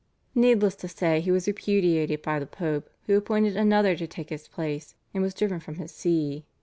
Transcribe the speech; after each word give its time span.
Needless 0.33 0.75
to 0.77 0.87
say 0.87 1.21
he 1.21 1.29
was 1.29 1.45
repudiated 1.45 2.23
by 2.23 2.39
the 2.39 2.47
Pope, 2.47 2.89
who 3.05 3.15
appointed 3.15 3.55
another 3.55 3.95
to 3.97 4.07
take 4.07 4.31
his 4.31 4.47
place, 4.47 4.95
and 5.13 5.21
was 5.21 5.35
driven 5.35 5.59
from 5.59 5.75
his 5.75 5.91
See. 5.91 6.43